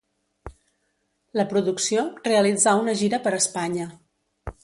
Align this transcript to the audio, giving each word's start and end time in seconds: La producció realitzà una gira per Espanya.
La 1.39 1.45
producció 1.51 2.05
realitzà 2.29 2.75
una 2.85 2.97
gira 3.05 3.23
per 3.27 3.37
Espanya. 3.43 3.87